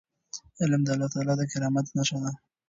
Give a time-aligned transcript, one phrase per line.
[0.61, 2.31] علم د الله تعالی د کرامت نښه ده.